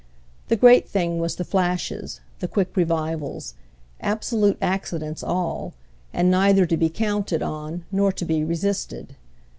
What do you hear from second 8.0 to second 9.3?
to be resisted.